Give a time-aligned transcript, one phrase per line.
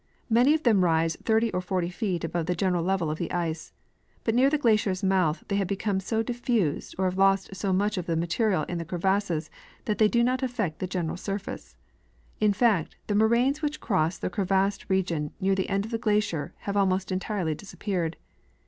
[0.31, 3.71] Many of them rise 30 or 40 feet above the general level of the ice;
[4.23, 7.99] but near the glacier's mouth they have become so diffused or have lost so much
[7.99, 9.51] of their material in crevasses
[9.85, 11.75] that they do not affect the general surface.
[12.39, 16.55] In fact, the moraines which cross the crevassed region near the end of the glacier
[16.61, 18.17] have almost entirely disap peared.